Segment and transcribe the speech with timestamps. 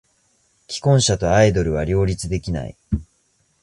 [0.67, 2.75] 既婚者とアイドルは両立できない。